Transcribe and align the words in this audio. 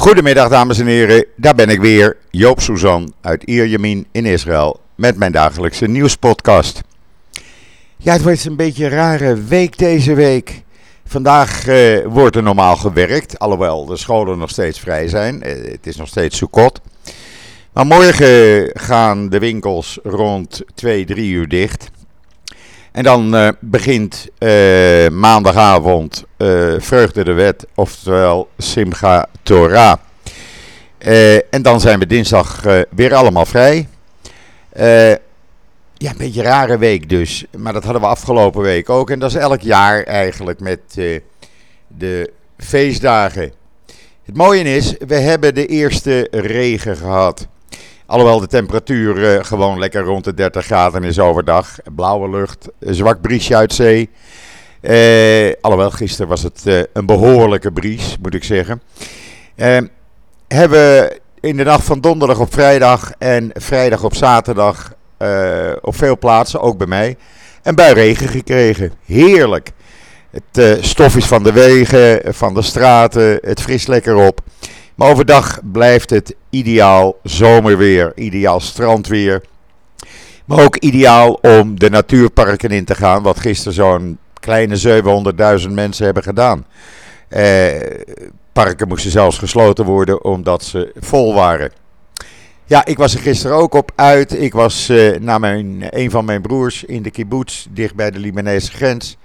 Goedemiddag 0.00 0.48
dames 0.48 0.78
en 0.78 0.86
heren, 0.86 1.24
daar 1.36 1.54
ben 1.54 1.68
ik 1.68 1.80
weer, 1.80 2.16
Joop 2.30 2.60
Suzan 2.60 3.12
uit 3.20 3.42
Ierjemien 3.42 4.06
in 4.12 4.26
Israël 4.26 4.80
met 4.94 5.16
mijn 5.16 5.32
dagelijkse 5.32 5.86
nieuwspodcast. 5.86 6.82
Ja, 7.96 8.12
het 8.12 8.22
wordt 8.22 8.44
een 8.44 8.56
beetje 8.56 8.84
een 8.84 8.90
rare 8.90 9.42
week 9.42 9.78
deze 9.78 10.14
week. 10.14 10.62
Vandaag 11.06 11.66
eh, 11.66 12.06
wordt 12.06 12.36
er 12.36 12.42
normaal 12.42 12.76
gewerkt, 12.76 13.38
alhoewel 13.38 13.86
de 13.86 13.96
scholen 13.96 14.38
nog 14.38 14.50
steeds 14.50 14.80
vrij 14.80 15.08
zijn. 15.08 15.42
Eh, 15.42 15.70
het 15.70 15.86
is 15.86 15.96
nog 15.96 16.08
steeds 16.08 16.36
Sukkot. 16.36 16.80
Maar 17.72 17.86
morgen 17.86 18.70
gaan 18.74 19.28
de 19.28 19.38
winkels 19.38 19.98
rond 20.02 20.62
2, 20.74 21.04
3 21.04 21.30
uur 21.30 21.48
dicht. 21.48 21.90
En 22.92 23.02
dan 23.02 23.34
uh, 23.34 23.48
begint 23.60 24.28
uh, 24.38 25.08
maandagavond 25.08 26.24
uh, 26.38 26.74
Vreugde 26.78 27.24
de 27.24 27.32
Wet, 27.32 27.66
oftewel 27.74 28.48
Simcha 28.58 29.26
Torah. 29.42 29.96
en 31.50 31.62
dan 31.62 31.80
zijn 31.80 31.98
we 31.98 32.06
dinsdag 32.06 32.64
weer 32.90 33.14
allemaal 33.14 33.46
vrij. 33.46 33.88
ja, 35.94 36.10
een 36.10 36.16
beetje 36.16 36.42
rare 36.42 36.78
week 36.78 37.08
dus. 37.08 37.44
Maar 37.56 37.72
dat 37.72 37.84
hadden 37.84 38.02
we 38.02 38.08
afgelopen 38.08 38.62
week 38.62 38.90
ook. 38.90 39.10
En 39.10 39.18
dat 39.18 39.30
is 39.30 39.36
elk 39.36 39.60
jaar 39.60 40.02
eigenlijk 40.02 40.60
met 40.60 40.80
de 41.86 42.30
feestdagen. 42.58 43.52
Het 44.24 44.36
mooie 44.36 44.62
is, 44.62 44.94
we 45.06 45.14
hebben 45.14 45.54
de 45.54 45.66
eerste 45.66 46.28
regen 46.30 46.96
gehad. 46.96 47.46
Alhoewel 48.10 48.40
de 48.40 48.46
temperatuur 48.46 49.16
uh, 49.16 49.44
gewoon 49.44 49.78
lekker 49.78 50.02
rond 50.02 50.24
de 50.24 50.34
30 50.34 50.64
graden 50.64 51.04
is 51.04 51.18
overdag. 51.18 51.76
Blauwe 51.94 52.30
lucht, 52.30 52.68
zwak 52.80 53.20
briesje 53.20 53.56
uit 53.56 53.74
zee. 53.74 54.10
Uh, 54.82 55.52
alhoewel, 55.60 55.90
gisteren 55.90 56.28
was 56.28 56.42
het 56.42 56.62
uh, 56.64 56.80
een 56.92 57.06
behoorlijke 57.06 57.72
bries, 57.72 58.16
moet 58.22 58.34
ik 58.34 58.44
zeggen. 58.44 58.82
hebben 60.48 61.18
in 61.40 61.56
de 61.56 61.64
nacht 61.64 61.84
van 61.84 62.00
donderdag 62.00 62.38
op 62.38 62.52
vrijdag 62.52 63.12
en 63.18 63.50
vrijdag 63.54 64.04
op 64.04 64.14
zaterdag 64.14 64.92
op 65.80 65.96
veel 65.96 66.18
plaatsen, 66.18 66.60
ook 66.60 66.78
bij 66.78 66.86
mij, 66.86 67.16
een 67.62 67.74
bui 67.74 67.94
regen 67.94 68.28
gekregen. 68.28 68.92
Heerlijk. 69.04 69.70
Het 70.30 70.84
stof 70.84 71.16
is 71.16 71.26
van 71.26 71.42
de 71.42 71.52
wegen, 71.52 72.34
van 72.34 72.54
de 72.54 72.62
straten, 72.62 73.38
het 73.42 73.60
fris 73.60 73.86
lekker 73.86 74.16
op. 74.16 74.40
Maar 75.00 75.10
overdag 75.10 75.60
blijft 75.72 76.10
het 76.10 76.34
ideaal 76.50 77.16
zomerweer, 77.22 78.12
ideaal 78.14 78.60
strandweer. 78.60 79.42
Maar 80.44 80.64
ook 80.64 80.76
ideaal 80.76 81.32
om 81.32 81.78
de 81.78 81.90
natuurparken 81.90 82.70
in 82.70 82.84
te 82.84 82.94
gaan, 82.94 83.22
wat 83.22 83.40
gisteren 83.40 83.72
zo'n 83.72 84.18
kleine 84.40 85.02
700.000 85.62 85.70
mensen 85.70 86.04
hebben 86.04 86.22
gedaan. 86.22 86.66
Eh, 87.28 87.68
parken 88.52 88.88
moesten 88.88 89.10
zelfs 89.10 89.38
gesloten 89.38 89.84
worden 89.84 90.24
omdat 90.24 90.64
ze 90.64 90.92
vol 90.96 91.34
waren. 91.34 91.72
Ja, 92.64 92.84
ik 92.84 92.96
was 92.96 93.14
er 93.14 93.20
gisteren 93.20 93.56
ook 93.56 93.74
op 93.74 93.92
uit. 93.94 94.42
Ik 94.42 94.52
was 94.52 94.90
uh, 94.90 95.18
naar 95.18 95.40
mijn, 95.40 95.86
een 95.90 96.10
van 96.10 96.24
mijn 96.24 96.42
broers 96.42 96.84
in 96.84 97.02
de 97.02 97.10
kibbutz, 97.10 97.66
dicht 97.70 97.94
bij 97.94 98.10
de 98.10 98.18
Libanese 98.18 98.72
grens, 98.72 99.16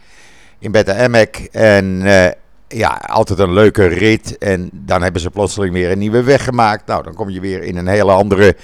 in 0.60 0.72
Beta 0.72 0.96
Emek. 0.96 1.48
En 1.52 2.02
uh, 2.02 2.28
ja, 2.68 3.02
altijd 3.08 3.40
een 3.40 3.54
leuke 3.54 3.86
rit. 3.86 4.38
En 4.38 4.70
dan 4.72 5.02
hebben 5.02 5.22
ze 5.22 5.30
plotseling 5.30 5.74
weer 5.74 5.92
een 5.92 6.00
nieuwe 6.00 6.24
weg 6.24 6.44
gemaakt. 6.44 6.88
Nou, 6.88 7.04
dan 7.04 7.14
kom 7.14 7.30
je 7.30 7.40
weer 7.40 7.64
in 7.64 7.78
een 7.78 7.88
hele 7.88 8.12
andere 8.12 8.56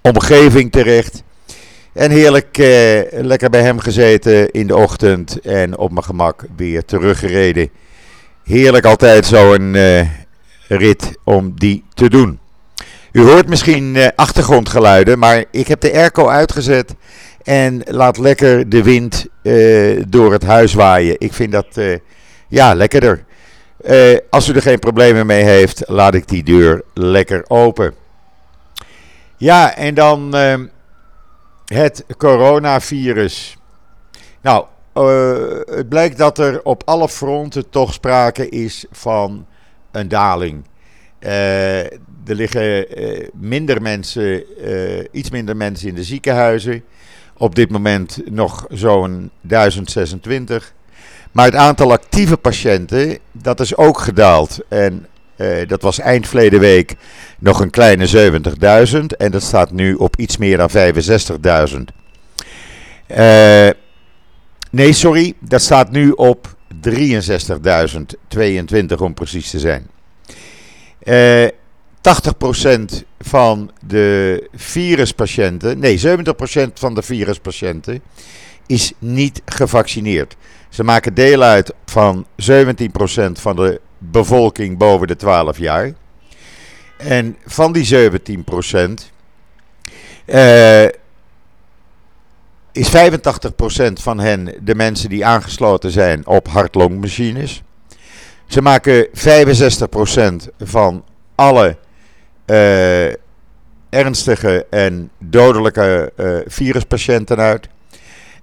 omgeving 0.00 0.72
terecht. 0.72 1.22
En 1.92 2.10
heerlijk 2.10 2.58
eh, 2.58 3.22
lekker 3.22 3.50
bij 3.50 3.62
hem 3.62 3.78
gezeten 3.78 4.50
in 4.50 4.66
de 4.66 4.76
ochtend 4.76 5.40
en 5.40 5.78
op 5.78 5.90
mijn 5.90 6.04
gemak 6.04 6.44
weer 6.56 6.84
teruggereden. 6.84 7.70
Heerlijk 8.44 8.84
altijd 8.84 9.26
zo'n 9.26 9.74
uh, 9.74 10.06
rit 10.68 11.18
om 11.24 11.52
die 11.54 11.84
te 11.94 12.08
doen. 12.08 12.38
U 13.12 13.20
hoort 13.20 13.48
misschien 13.48 13.94
uh, 13.94 14.06
achtergrondgeluiden, 14.16 15.18
maar 15.18 15.44
ik 15.50 15.68
heb 15.68 15.80
de 15.80 15.92
airco 15.92 16.28
uitgezet 16.28 16.94
en 17.42 17.82
laat 17.84 18.18
lekker 18.18 18.68
de 18.68 18.82
wind 18.82 19.26
uh, 19.42 20.02
door 20.08 20.32
het 20.32 20.44
huis 20.44 20.74
waaien. 20.74 21.14
Ik 21.18 21.32
vind 21.32 21.52
dat 21.52 21.80
ja, 22.48 22.74
lekkerder. 22.74 23.24
Uh, 23.84 24.18
als 24.30 24.48
u 24.48 24.52
er 24.52 24.62
geen 24.62 24.78
problemen 24.78 25.26
mee 25.26 25.42
heeft, 25.42 25.82
laat 25.86 26.14
ik 26.14 26.28
die 26.28 26.42
deur 26.42 26.82
lekker 26.94 27.44
open. 27.48 27.94
Ja, 29.36 29.76
en 29.76 29.94
dan 29.94 30.36
uh, 30.36 30.54
het 31.64 32.04
coronavirus. 32.16 33.56
Nou, 34.40 34.64
uh, 34.94 35.76
het 35.76 35.88
blijkt 35.88 36.18
dat 36.18 36.38
er 36.38 36.62
op 36.62 36.82
alle 36.84 37.08
fronten 37.08 37.70
toch 37.70 37.92
sprake 37.92 38.48
is 38.48 38.84
van 38.90 39.46
een 39.90 40.08
daling. 40.08 40.64
er 41.18 41.98
liggen 42.24 42.86
minder 43.34 43.82
mensen, 43.82 44.44
iets 45.12 45.30
minder 45.30 45.56
mensen 45.56 45.88
in 45.88 45.94
de 45.94 46.04
ziekenhuizen. 46.04 46.84
Op 47.36 47.54
dit 47.54 47.70
moment 47.70 48.20
nog 48.30 48.66
zo'n 48.68 49.30
1026. 49.40 50.74
Maar 51.32 51.44
het 51.44 51.54
aantal 51.54 51.92
actieve 51.92 52.36
patiënten, 52.36 53.18
dat 53.32 53.60
is 53.60 53.76
ook 53.76 53.98
gedaald. 53.98 54.58
En 54.68 55.06
uh, 55.36 55.68
dat 55.68 55.82
was 55.82 55.98
eind 55.98 56.28
verleden 56.28 56.60
week 56.60 56.96
nog 57.38 57.60
een 57.60 57.70
kleine 57.70 58.32
70.000. 58.92 59.00
En 59.18 59.30
dat 59.30 59.42
staat 59.42 59.72
nu 59.72 59.94
op 59.94 60.16
iets 60.16 60.36
meer 60.36 60.56
dan 60.56 60.70
65.000. 60.70 60.74
Uh, 63.16 63.68
nee, 64.70 64.92
sorry. 64.92 65.34
Dat 65.38 65.62
staat 65.62 65.90
nu 65.90 66.10
op 66.10 66.56
63.022 66.88 66.92
om 68.98 69.14
precies 69.14 69.50
te 69.50 69.58
zijn. 69.58 69.86
Uh, 71.04 71.44
eh, 71.44 71.50
80% 72.02 73.04
van 73.20 73.70
de 73.86 74.48
viruspatiënten, 74.54 75.78
nee 75.78 76.00
70% 76.06 76.10
van 76.74 76.94
de 76.94 77.02
viruspatiënten 77.02 78.02
is 78.66 78.92
niet 78.98 79.42
gevaccineerd. 79.44 80.36
Ze 80.70 80.84
maken 80.84 81.14
deel 81.14 81.42
uit 81.42 81.74
van 81.84 82.26
17% 82.26 82.26
van 83.32 83.56
de 83.56 83.80
bevolking 83.98 84.78
boven 84.78 85.06
de 85.06 85.16
12 85.16 85.58
jaar. 85.58 85.92
En 86.96 87.36
van 87.46 87.72
die 87.72 88.10
17% 88.10 89.20
uh, 90.26 90.84
is 92.72 92.88
85% 92.96 93.92
van 93.92 94.18
hen 94.20 94.54
de 94.60 94.74
mensen 94.74 95.08
die 95.08 95.26
aangesloten 95.26 95.90
zijn 95.90 96.26
op 96.26 96.48
hartlongmachines. 96.48 97.62
Ze 98.46 98.62
maken 98.62 99.08
65% 99.08 100.54
van 100.58 101.04
alle 101.34 101.76
uh, 102.46 103.12
ernstige 103.90 104.66
en 104.70 105.10
dodelijke 105.18 106.12
uh, 106.16 106.38
viruspatiënten 106.46 107.38
uit. 107.38 107.68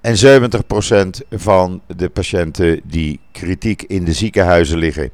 En 0.07 0.16
70% 0.16 1.28
van 1.31 1.81
de 1.95 2.09
patiënten 2.09 2.81
die 2.84 3.19
kritiek 3.31 3.84
in 3.84 4.03
de 4.03 4.13
ziekenhuizen 4.13 4.78
liggen. 4.78 5.12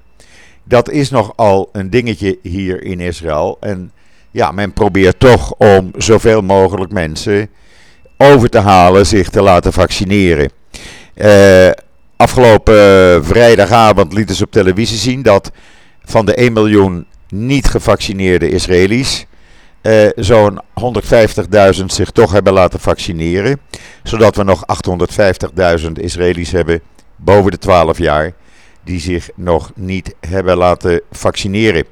Dat 0.64 0.90
is 0.90 1.10
nogal 1.10 1.70
een 1.72 1.90
dingetje 1.90 2.38
hier 2.42 2.84
in 2.84 3.00
Israël. 3.00 3.58
En 3.60 3.92
ja, 4.32 4.52
men 4.52 4.74
probeert 4.74 5.20
toch 5.20 5.54
om 5.54 5.92
zoveel 5.98 6.42
mogelijk 6.42 6.92
mensen 6.92 7.50
over 8.18 8.50
te 8.50 8.60
halen 8.60 9.06
zich 9.06 9.30
te 9.30 9.42
laten 9.42 9.74
vaccineren. 9.74 10.52
Uh, 11.16 11.70
afgelopen 12.16 12.76
vrijdagavond 13.26 14.14
lieten 14.14 14.36
ze 14.36 14.44
op 14.44 14.52
televisie 14.52 14.98
zien 14.98 15.22
dat 15.22 15.52
van 16.04 16.26
de 16.26 16.36
1 16.36 16.54
miljoen 16.54 17.06
niet 17.30 17.68
gevaccineerde 17.68 18.50
Israëli's 18.50 19.26
uh, 19.84 20.10
zo'n 20.16 20.62
150.000 21.80 21.86
zich 21.86 22.12
toch 22.12 22.32
hebben 22.32 22.54
laten 22.54 22.80
vaccineren. 22.80 23.60
Zodat 24.04 24.36
we 24.36 24.44
nog 24.44 24.64
850.000 25.82 25.92
Israëli's 25.94 26.52
hebben 26.52 26.82
boven 27.16 27.52
de 27.52 27.58
12 27.58 27.98
jaar 27.98 28.34
die 28.84 29.00
zich 29.00 29.30
nog 29.36 29.72
niet 29.76 30.16
hebben 30.20 30.58
laten 30.58 31.02
vaccineren. 31.12 31.86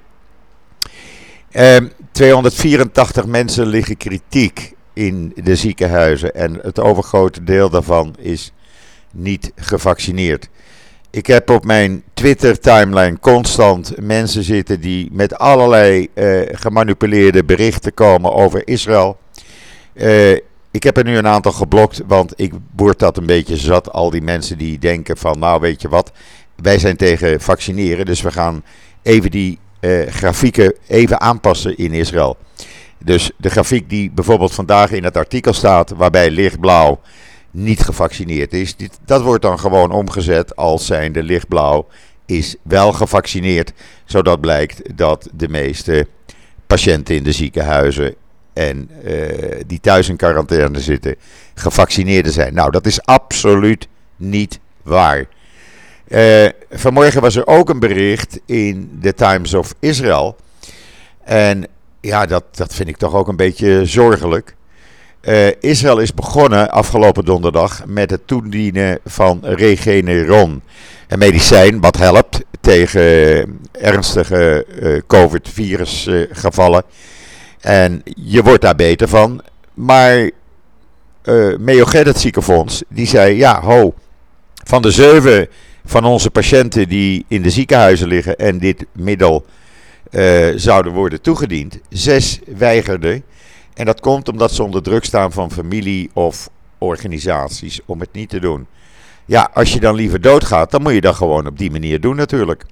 Uh, 1.52 1.76
ehm, 1.76 1.88
284 2.12 3.26
mensen 3.26 3.66
liggen 3.66 3.98
kritiek 3.98 4.74
in 4.94 5.32
de 5.36 5.56
ziekenhuizen 5.56 6.36
en 6.36 6.60
het 6.62 6.80
overgrote 6.80 7.44
deel 7.44 7.70
daarvan 7.70 8.16
is 8.20 8.52
niet 9.12 9.52
gevaccineerd. 9.56 10.50
Ik 11.12 11.28
heb 11.28 11.50
op 11.50 11.66
mijn 11.66 12.04
Twitter-timeline 12.14 13.20
constant 13.20 13.94
mensen 14.02 14.44
zitten 14.44 14.82
die 14.82 15.10
met 15.12 15.38
allerlei 15.38 16.08
uh, 16.14 16.42
gemanipuleerde 16.52 17.44
berichten 17.44 17.94
komen 17.94 18.34
over 18.34 18.68
Israël. 18.68 19.18
Uh, 19.94 20.32
ik 20.72 20.84
heb 20.84 20.98
er 20.98 21.04
nu 21.04 21.18
een 21.18 21.28
aantal 21.28 21.52
geblokt, 21.52 22.02
want 22.08 22.34
ik 22.36 22.54
word 22.76 23.00
dat 23.00 23.18
een 23.18 23.26
beetje 23.26 23.58
zat. 23.58 23.92
Al 23.92 24.10
die 24.10 24.22
mensen 24.22 24.58
die 24.58 24.80
denken 24.80 25.18
van, 25.18 25.40
nou 25.40 25.62
weet 25.62 25.82
je 25.82 25.90
wat, 25.90 26.12
wij 26.56 26.80
zijn 26.80 26.96
tegen 26.96 27.42
vaccineren, 27.42 28.06
dus 28.06 28.22
we 28.22 28.32
gaan 28.32 28.64
even 29.02 29.32
die 29.32 29.60
uh, 29.80 30.08
grafieken 30.08 30.74
even 30.88 31.22
aanpassen 31.22 31.78
in 31.78 31.92
Israël. 31.94 32.38
Dus 32.98 33.32
de 33.38 33.50
grafiek 33.50 33.90
die 33.90 34.12
bijvoorbeeld 34.12 34.54
vandaag 34.54 34.92
in 34.92 35.04
het 35.04 35.18
artikel 35.18 35.54
staat, 35.54 35.90
waarbij 35.90 36.30
lichtblauw 36.30 37.00
niet 37.52 37.82
gevaccineerd 37.82 38.54
is. 38.54 38.76
dat 39.06 39.22
wordt 39.22 39.42
dan 39.42 39.60
gewoon 39.60 39.92
omgezet 39.92 40.56
als 40.56 40.86
zijnde 40.86 41.24
lichtblauw 41.24 41.88
is 42.26 42.56
wel 42.62 42.94
gevaccineerd, 42.94 43.74
zodat 44.06 44.42
blijkt 44.42 44.98
dat 44.98 45.30
de 45.34 45.48
meeste 45.48 46.08
patiënten 46.68 47.16
in 47.16 47.24
de 47.24 47.32
ziekenhuizen 47.32 48.16
en 48.54 48.90
uh, 49.06 49.60
die 49.68 49.80
thuis 49.80 50.10
in 50.10 50.16
quarantaine 50.16 50.80
zitten, 50.80 51.16
gevaccineerden 51.54 52.32
zijn. 52.32 52.54
Nou, 52.54 52.72
dat 52.72 52.86
is 52.86 53.06
absoluut 53.06 53.88
niet 54.16 54.60
waar. 54.82 55.28
Uh, 56.08 56.48
vanmorgen 56.72 57.22
was 57.22 57.36
er 57.36 57.48
ook 57.48 57.70
een 57.70 57.80
bericht 57.80 58.40
in 58.46 58.98
The 59.02 59.14
Times 59.14 59.54
of 59.54 59.74
Israel. 59.80 60.36
En 61.24 61.68
ja, 62.02 62.26
dat, 62.26 62.44
dat 62.52 62.74
vind 62.74 62.90
ik 62.90 62.98
toch 62.98 63.14
ook 63.14 63.28
een 63.28 63.36
beetje 63.36 63.86
zorgelijk. 63.86 64.56
Uh, 65.22 65.48
Israël 65.60 66.00
is 66.00 66.14
begonnen 66.14 66.72
afgelopen 66.72 67.26
donderdag 67.26 67.86
met 67.86 68.10
het 68.10 68.28
toedienen 68.28 69.00
van 69.06 69.40
Regeneron. 69.44 70.62
Een 71.08 71.20
medicijn 71.20 71.80
wat 71.80 71.98
helpt 71.98 72.42
tegen 72.62 73.60
ernstige 73.72 74.66
uh, 74.82 75.02
COVID-virusgevallen. 75.08 76.84
en 77.60 78.02
je 78.04 78.44
wordt 78.44 78.62
daar 78.62 78.76
beter 78.76 79.08
van. 79.08 79.42
Maar 79.74 80.30
uh, 81.24 81.58
Meo 81.58 81.86
het 81.90 82.20
ziekenfonds, 82.20 82.84
die 82.90 83.08
zei, 83.08 83.36
ja 83.36 83.62
ho, 83.62 83.94
van 84.64 84.82
de 84.82 84.92
zeven 84.92 85.48
van 85.86 86.06
onze 86.06 86.30
patiënten 86.30 86.88
die 86.90 87.26
in 87.28 87.42
de 87.42 87.50
ziekenhuizen 87.50 88.08
liggen 88.08 88.38
en 88.38 88.60
dit 88.60 88.86
middel 88.92 89.46
zouden 90.56 90.94
worden 90.94 91.22
toegediend, 91.22 91.80
zes 91.90 92.40
weigerden. 92.58 93.24
En 93.74 93.86
dat 93.86 94.00
komt 94.00 94.30
omdat 94.30 94.52
ze 94.52 94.64
onder 94.64 94.84
druk 94.84 95.04
staan 95.04 95.32
van 95.32 95.52
familie 95.52 96.10
of 96.14 96.50
organisaties 96.78 97.80
om 97.86 98.00
het 98.00 98.14
niet 98.14 98.30
te 98.30 98.40
doen. 98.40 98.68
Ja, 99.26 99.50
als 99.54 99.74
je 99.74 99.80
dan 99.80 99.96
liever 99.96 100.22
doodgaat, 100.22 100.72
dan 100.72 100.82
moet 100.82 100.94
je 100.94 101.02
dat 101.02 101.16
gewoon 101.16 101.48
op 101.48 101.58
die 101.58 101.72
manier 101.72 102.02
doen 102.02 102.16
natuurlijk. 102.16 102.66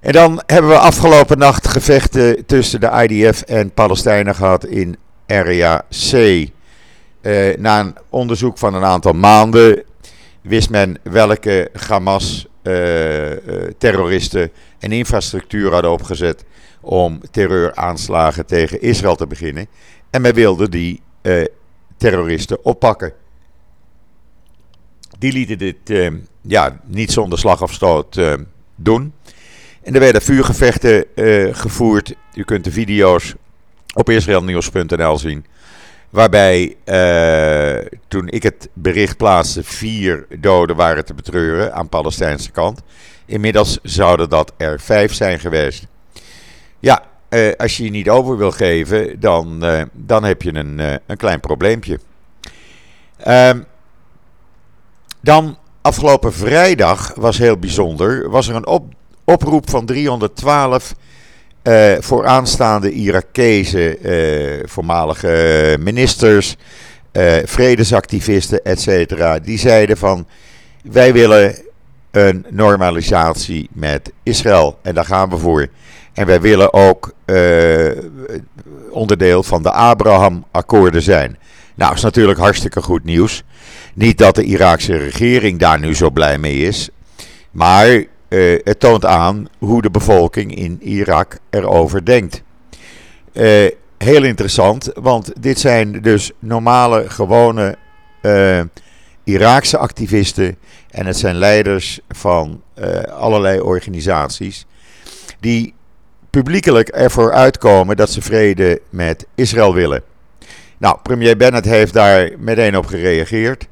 En 0.00 0.12
dan 0.12 0.42
hebben 0.46 0.70
we 0.70 0.78
afgelopen 0.78 1.38
nacht 1.38 1.68
gevechten 1.68 2.46
tussen 2.46 2.80
de 2.80 3.06
IDF 3.08 3.42
en 3.42 3.70
Palestijnen 3.70 4.34
gehad 4.34 4.64
in 4.64 4.96
Area 5.26 5.84
C. 6.10 6.12
Uh, 6.12 6.50
na 7.56 7.80
een 7.80 7.96
onderzoek 8.10 8.58
van 8.58 8.74
een 8.74 8.84
aantal 8.84 9.12
maanden 9.12 9.82
wist 10.40 10.70
men 10.70 10.96
welke 11.02 11.70
Hamas-terroristen 11.88 14.40
uh, 14.40 14.46
uh, 14.46 14.52
en 14.78 14.92
infrastructuur 14.92 15.72
hadden 15.72 15.90
opgezet 15.90 16.44
om 16.84 17.20
terreuraanslagen 17.30 18.46
tegen 18.46 18.80
Israël 18.80 19.16
te 19.16 19.26
beginnen. 19.26 19.66
En 20.10 20.22
men 20.22 20.34
wilde 20.34 20.68
die 20.68 21.00
uh, 21.22 21.44
terroristen 21.96 22.64
oppakken. 22.64 23.12
Die 25.18 25.32
lieten 25.32 25.58
dit 25.58 25.90
uh, 25.90 26.10
ja, 26.40 26.80
niet 26.84 27.12
zonder 27.12 27.38
slag 27.38 27.62
of 27.62 27.72
stoot 27.72 28.16
uh, 28.16 28.32
doen. 28.76 29.12
En 29.82 29.94
er 29.94 30.00
werden 30.00 30.22
vuurgevechten 30.22 31.04
gevoerd. 31.56 32.14
U 32.34 32.44
kunt 32.44 32.64
de 32.64 32.70
video's 32.70 33.34
op 33.94 34.10
israelnieuws.nl 34.10 35.18
zien. 35.18 35.44
Waarbij 36.10 36.76
toen 38.08 38.28
ik 38.28 38.42
het 38.42 38.68
bericht 38.72 39.16
plaatste, 39.16 39.64
vier 39.64 40.26
doden 40.38 40.76
waren 40.76 41.04
te 41.04 41.14
betreuren 41.14 41.74
aan 41.74 41.88
Palestijnse 41.88 42.50
kant. 42.50 42.82
Inmiddels 43.26 43.78
zouden 43.82 44.28
dat 44.28 44.52
er 44.56 44.80
vijf 44.80 45.14
zijn 45.14 45.40
geweest. 45.40 45.86
Ja, 46.84 47.02
uh, 47.30 47.52
als 47.56 47.76
je 47.76 47.84
je 47.84 47.90
niet 47.90 48.08
over 48.08 48.36
wil 48.36 48.50
geven, 48.50 49.20
dan, 49.20 49.64
uh, 49.64 49.82
dan 49.92 50.24
heb 50.24 50.42
je 50.42 50.54
een, 50.54 50.78
uh, 50.78 50.94
een 51.06 51.16
klein 51.16 51.40
probleempje. 51.40 51.98
Ehm, 53.16 53.60
dan 55.20 55.58
afgelopen 55.82 56.32
vrijdag 56.32 57.14
was 57.14 57.38
heel 57.38 57.58
bijzonder. 57.58 58.30
Was 58.30 58.48
er 58.48 58.54
een 58.54 58.66
op, 58.66 58.94
oproep 59.24 59.70
van 59.70 59.86
312 59.86 60.94
vooraanstaande 61.98 62.90
Irakezen, 62.90 63.96
voormalige 64.68 65.76
ministers, 65.80 66.56
vredesactivisten, 67.44 68.64
etc. 68.64 69.44
Die 69.44 69.58
zeiden 69.58 69.96
van 69.96 70.26
wij 70.82 71.12
willen 71.12 71.54
een 72.10 72.46
normalisatie 72.50 73.68
met 73.72 74.12
Israël 74.22 74.78
en 74.82 74.94
daar 74.94 75.04
gaan 75.04 75.30
we 75.30 75.38
voor. 75.38 75.68
En 76.14 76.26
wij 76.26 76.40
willen 76.40 76.72
ook 76.72 77.12
uh, 77.26 77.90
onderdeel 78.90 79.42
van 79.42 79.62
de 79.62 79.72
Abraham-akkoorden 79.72 81.02
zijn. 81.02 81.38
Nou, 81.74 81.94
is 81.94 82.02
natuurlijk 82.02 82.38
hartstikke 82.38 82.82
goed 82.82 83.04
nieuws. 83.04 83.42
Niet 83.94 84.18
dat 84.18 84.34
de 84.34 84.44
Iraakse 84.44 84.96
regering 84.96 85.58
daar 85.58 85.80
nu 85.80 85.94
zo 85.94 86.10
blij 86.10 86.38
mee 86.38 86.58
is. 86.58 86.88
Maar 87.50 87.88
uh, 87.88 88.60
het 88.64 88.80
toont 88.80 89.04
aan 89.04 89.48
hoe 89.58 89.82
de 89.82 89.90
bevolking 89.90 90.54
in 90.54 90.78
Irak 90.82 91.38
erover 91.50 92.04
denkt. 92.04 92.42
Uh, 93.32 93.70
heel 93.98 94.24
interessant, 94.24 94.90
want 94.94 95.32
dit 95.40 95.58
zijn 95.58 96.02
dus 96.02 96.30
normale, 96.38 97.10
gewone 97.10 97.76
Iraakse 99.24 99.78
activisten. 99.78 100.56
En 100.90 101.06
het 101.06 101.16
zijn 101.16 101.36
leiders 101.36 102.00
van 102.08 102.62
allerlei 103.10 103.60
organisaties. 103.60 104.66
Die 105.40 105.74
publiekelijk 106.34 106.88
ervoor 106.88 107.32
uitkomen 107.32 107.96
dat 107.96 108.10
ze 108.10 108.22
vrede 108.22 108.80
met 108.90 109.26
Israël 109.34 109.74
willen. 109.74 110.02
Nou, 110.78 110.98
premier 111.02 111.36
Bennett 111.36 111.66
heeft 111.66 111.92
daar 111.92 112.30
meteen 112.38 112.76
op 112.76 112.86
gereageerd. 112.86 113.68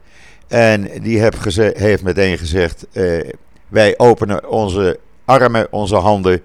En 0.49 0.91
die 1.03 1.31
heeft 1.75 2.03
meteen 2.03 2.39
gezegd: 2.39 2.87
uh, 2.93 3.31
wij 3.69 3.95
openen 3.99 4.49
onze 4.49 4.99
armen, 5.25 5.67
onze 5.71 5.97
handen 5.97 6.41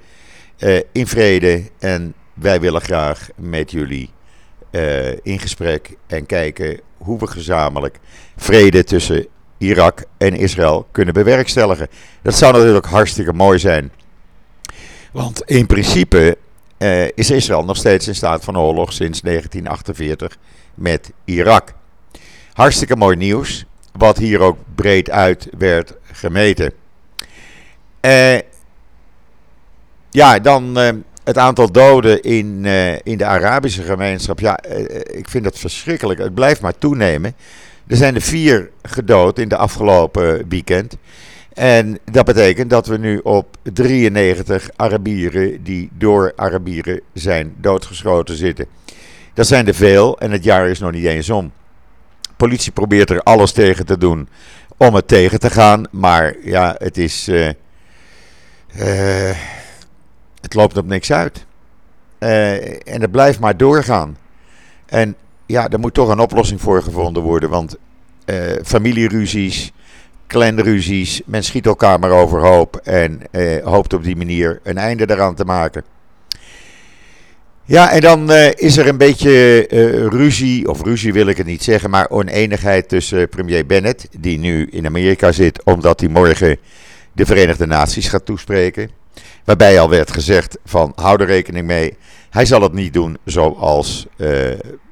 uh, 0.59 0.79
in 0.91 1.07
vrede. 1.07 1.63
En 1.79 2.13
wij 2.33 2.59
willen 2.59 2.81
graag 2.81 3.29
met 3.35 3.71
jullie 3.71 4.09
uh, 4.71 5.11
in 5.11 5.39
gesprek 5.39 5.95
en 6.07 6.25
kijken 6.25 6.79
hoe 6.97 7.19
we 7.19 7.27
gezamenlijk 7.27 7.99
vrede 8.35 8.83
tussen 8.83 9.27
Irak 9.57 10.03
en 10.17 10.35
Israël 10.35 10.87
kunnen 10.91 11.13
bewerkstelligen. 11.13 11.87
Dat 12.21 12.35
zou 12.35 12.53
natuurlijk 12.53 12.85
hartstikke 12.85 13.33
mooi 13.33 13.59
zijn. 13.59 13.91
Want 15.17 15.41
in 15.45 15.65
principe 15.65 16.37
uh, 16.77 17.07
is 17.15 17.31
Israël 17.31 17.63
nog 17.63 17.77
steeds 17.77 18.07
in 18.07 18.15
staat 18.15 18.43
van 18.43 18.57
oorlog 18.57 18.93
sinds 18.93 19.21
1948 19.21 20.37
met 20.75 21.11
Irak. 21.25 21.73
Hartstikke 22.53 22.95
mooi 22.95 23.15
nieuws, 23.15 23.65
wat 23.91 24.17
hier 24.17 24.39
ook 24.39 24.57
breed 24.75 25.09
uit 25.09 25.47
werd 25.57 25.93
gemeten. 26.11 26.71
Uh, 28.01 28.37
ja, 30.09 30.39
dan 30.39 30.79
uh, 30.79 30.89
het 31.23 31.37
aantal 31.37 31.71
doden 31.71 32.21
in, 32.21 32.65
in 33.03 33.17
de 33.17 33.25
Arabische 33.25 33.83
gemeenschap. 33.83 34.39
Ja, 34.39 34.63
ik 35.03 35.29
vind 35.29 35.43
dat 35.43 35.59
verschrikkelijk. 35.59 36.19
Het 36.19 36.33
blijft 36.33 36.61
maar 36.61 36.77
toenemen. 36.77 37.35
Er 37.87 37.97
zijn 37.97 38.15
er 38.15 38.21
vier 38.21 38.69
gedood 38.81 39.39
in 39.39 39.49
de 39.49 39.57
afgelopen 39.57 40.47
weekend. 40.49 40.97
En 41.57 41.99
dat 42.11 42.25
betekent 42.25 42.69
dat 42.69 42.87
we 42.87 42.97
nu 42.97 43.17
op 43.17 43.57
93 43.73 44.69
Arabieren 44.75 45.63
die 45.63 45.89
door 45.93 46.33
Arabieren 46.35 47.01
zijn 47.13 47.53
doodgeschoten 47.57 48.35
zitten. 48.35 48.65
Dat 49.33 49.47
zijn 49.47 49.67
er 49.67 49.73
veel 49.73 50.19
en 50.19 50.31
het 50.31 50.43
jaar 50.43 50.67
is 50.67 50.79
nog 50.79 50.91
niet 50.91 51.05
eens 51.05 51.29
om. 51.29 51.51
De 52.21 52.29
politie 52.37 52.71
probeert 52.71 53.09
er 53.09 53.21
alles 53.21 53.51
tegen 53.51 53.85
te 53.85 53.97
doen 53.97 54.29
om 54.77 54.95
het 54.95 55.07
tegen 55.07 55.39
te 55.39 55.49
gaan, 55.49 55.85
maar 55.91 56.35
ja, 56.43 56.75
het 56.77 56.97
is. 56.97 57.27
Uh, 57.27 57.47
uh, 57.47 59.35
het 60.41 60.53
loopt 60.53 60.77
op 60.77 60.87
niks 60.87 61.11
uit. 61.11 61.45
Uh, 62.19 62.87
en 62.93 63.01
het 63.01 63.11
blijft 63.11 63.39
maar 63.39 63.57
doorgaan. 63.57 64.17
En 64.85 65.15
ja, 65.45 65.69
er 65.69 65.79
moet 65.79 65.93
toch 65.93 66.09
een 66.09 66.19
oplossing 66.19 66.61
voor 66.61 66.83
gevonden 66.83 67.23
worden, 67.23 67.49
want 67.49 67.75
familieruzies 68.63 69.71
clanruzies. 70.27 71.21
Men 71.25 71.43
schiet 71.43 71.65
elkaar 71.65 71.99
maar 71.99 72.11
overhoop 72.11 72.75
en 72.75 73.21
eh, 73.31 73.63
hoopt 73.63 73.93
op 73.93 74.03
die 74.03 74.15
manier 74.15 74.59
een 74.63 74.77
einde 74.77 75.09
eraan 75.09 75.35
te 75.35 75.45
maken. 75.45 75.83
Ja, 77.69 77.91
en 77.91 78.01
dan 78.01 78.31
uh, 78.31 78.51
is 78.51 78.77
er 78.77 78.87
een 78.87 78.97
beetje 78.97 79.67
uh, 79.69 80.05
ruzie, 80.05 80.69
of 80.69 80.83
ruzie 80.83 81.13
wil 81.13 81.27
ik 81.27 81.37
het 81.37 81.45
niet 81.45 81.63
zeggen, 81.63 81.89
maar 81.89 82.09
oneenigheid 82.09 82.89
tussen 82.89 83.29
premier 83.29 83.65
Bennett, 83.65 84.07
die 84.19 84.39
nu 84.39 84.67
in 84.71 84.85
Amerika 84.85 85.31
zit, 85.31 85.63
omdat 85.63 85.99
hij 85.99 86.09
morgen 86.09 86.57
de 87.13 87.25
Verenigde 87.25 87.65
Naties 87.65 88.07
gaat 88.07 88.25
toespreken. 88.25 88.89
Waarbij 89.43 89.79
al 89.79 89.89
werd 89.89 90.11
gezegd 90.11 90.57
van 90.65 90.91
hou 90.95 91.21
er 91.21 91.27
rekening 91.27 91.65
mee, 91.65 91.97
hij 92.29 92.45
zal 92.45 92.61
het 92.61 92.73
niet 92.73 92.93
doen 92.93 93.17
zoals 93.25 94.07
uh, 94.17 94.29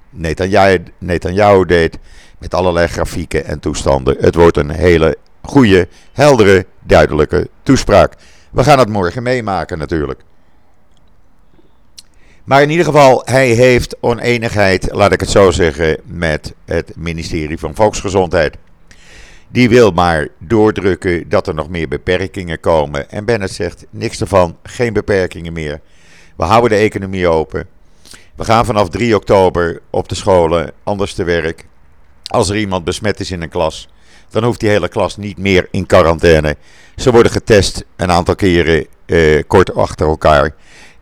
Netanyahu, 0.10 0.84
Netanyahu 0.98 1.66
deed, 1.66 1.98
met 2.38 2.54
allerlei 2.54 2.88
grafieken 2.88 3.46
en 3.46 3.60
toestanden. 3.60 4.18
Het 4.20 4.36
wordt 4.36 4.58
een 4.58 4.72
hele 4.72 5.18
goede, 5.48 5.88
heldere, 6.12 6.66
duidelijke 6.84 7.50
toespraak. 7.64 8.14
We 8.52 8.64
gaan 8.64 8.80
het 8.80 8.90
morgen 8.90 9.24
meemaken 9.24 9.78
natuurlijk. 9.78 10.22
Maar 12.44 12.62
in 12.62 12.70
ieder 12.70 12.86
geval, 12.86 13.22
hij 13.26 13.48
heeft 13.48 13.96
oneenigheid, 14.00 14.92
laat 14.92 15.12
ik 15.12 15.20
het 15.20 15.30
zo 15.30 15.52
zeggen, 15.52 15.98
met 16.04 16.54
het 16.66 16.94
ministerie 16.96 17.58
van 17.58 17.76
Volksgezondheid. 17.76 18.58
die 19.48 19.70
wil 19.70 19.92
maar 19.92 20.28
doordrukken 20.40 21.30
dat 21.30 21.48
er 21.48 21.54
nog 21.54 21.70
meer 21.70 21.88
beperkingen 21.88 22.60
komen. 22.60 23.10
En 23.10 23.26
Bennett 23.26 23.54
zegt 23.54 23.86
niks 23.90 24.22
ervan, 24.22 24.58
geen 24.64 24.94
beperkingen 24.94 25.54
meer. 25.54 25.82
We 26.36 26.44
houden 26.44 26.70
de 26.70 26.84
economie 26.84 27.28
open. 27.28 27.68
We 28.36 28.44
gaan 28.44 28.66
vanaf 28.66 28.90
3 28.90 29.16
oktober 29.16 29.82
op 29.90 30.10
de 30.10 30.16
scholen 30.16 30.72
anders 30.84 31.14
te 31.14 31.24
werk. 31.24 31.66
Als 32.24 32.50
er 32.50 32.58
iemand 32.58 32.84
besmet 32.84 33.20
is 33.20 33.32
in 33.32 33.42
een 33.42 33.50
klas, 33.50 33.90
dan 34.30 34.44
hoeft 34.44 34.60
die 34.60 34.70
hele 34.70 34.88
klas 34.88 35.18
niet 35.18 35.38
meer 35.38 35.68
in 35.72 35.86
quarantaine. 35.86 36.56
Ze 36.96 37.12
worden 37.12 37.32
getest 37.32 37.84
een 37.96 38.12
aantal 38.12 38.36
keren 38.36 38.86
eh, 39.06 39.44
kort 39.48 39.76
achter 39.76 40.08
elkaar. 40.08 40.56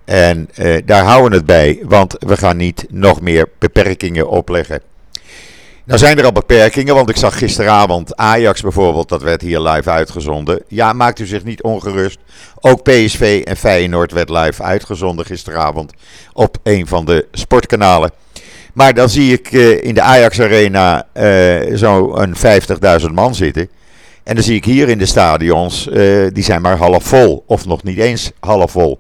En 0.06 0.50
eh, 0.54 0.82
daar 0.86 1.04
houden 1.04 1.30
we 1.30 1.36
het 1.36 1.46
bij, 1.46 1.80
want 1.84 2.16
we 2.20 2.38
gaan 2.38 2.58
niet 2.58 2.86
nog 2.90 3.22
meer 3.22 3.50
beperkingen 3.60 4.30
opleggen. 4.30 4.82
Nou 5.86 6.00
zijn 6.00 6.18
er 6.18 6.26
al 6.26 6.32
beperkingen, 6.32 6.96
want 6.96 7.10
ik 7.10 7.18
zag 7.18 7.38
gisteravond 7.38 8.16
Ajax 8.16 8.62
bijvoorbeeld, 8.62 9.10
dat 9.10 9.22
werd 9.22 9.42
hier 9.42 9.60
live 9.60 9.90
uitgezonden. 9.90 10.64
Ja, 10.68 10.94
maakt 10.94 11.20
u 11.20 11.26
zich 11.26 11.44
niet 11.44 11.64
ongerust. 11.64 12.20
Ook 12.60 12.84
PSV 12.84 13.42
en 13.46 13.58
Feyenoord 13.58 14.12
werd 14.12 14.30
live 14.30 14.64
uitgezonden 14.64 15.26
gisteravond 15.26 15.94
op 16.34 16.58
een 16.64 16.88
van 16.88 17.06
de 17.06 17.28
sportkanalen. 17.32 18.12
Maar 18.74 18.94
dan 18.94 19.10
zie 19.10 19.34
ik 19.34 19.52
uh, 19.52 19.84
in 19.84 19.94
de 19.94 20.02
Ajax 20.02 20.42
Arena 20.42 21.08
uh, 21.18 21.78
zo'n 21.78 22.36
50.000 23.02 23.12
man 23.14 23.36
zitten. 23.36 23.70
En 24.24 24.36
dan 24.36 24.44
zie 24.44 24.56
ik 24.56 24.66
hier 24.66 24.90
in 24.90 24.98
de 24.98 25.06
stadions, 25.06 25.88
uh, 25.88 26.28
die 26.32 26.44
zijn 26.44 26.62
maar 26.62 26.78
half 26.78 27.04
vol. 27.04 27.44
Of 27.48 27.66
nog 27.66 27.84
niet 27.84 27.98
eens 27.98 28.32
half 28.40 28.72
vol. 28.72 29.00